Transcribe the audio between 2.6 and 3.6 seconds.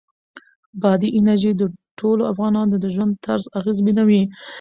د ژوند طرز